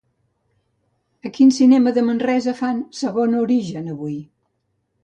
A 1.27 1.31
quin 1.35 1.53
cinema 1.59 1.93
de 1.99 2.05
Manresa 2.09 2.55
fan 2.63 2.83
"Segon 3.03 3.39
origen" 3.45 3.95
avui? 3.97 4.19